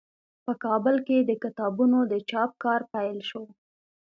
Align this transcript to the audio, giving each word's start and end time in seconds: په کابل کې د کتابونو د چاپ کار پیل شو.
په 0.45 0.53
کابل 0.63 0.95
کې 1.07 1.17
د 1.21 1.31
کتابونو 1.43 1.97
د 2.11 2.13
چاپ 2.29 2.51
کار 2.63 2.81
پیل 2.93 3.17
شو. 3.29 3.43